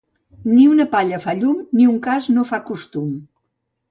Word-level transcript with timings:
Ni 0.53 0.63
una 0.75 0.87
palla 0.93 1.19
fa 1.25 1.35
llum 1.41 1.59
ni 1.79 1.85
un 1.91 2.01
cas 2.09 2.31
no 2.37 2.45
fa 2.53 2.61
costum. 2.73 3.15